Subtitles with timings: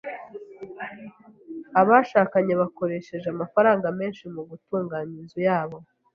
[1.81, 5.77] Abashakanye bakoresheje amafaranga menshi mu gutunganya inzu yabo.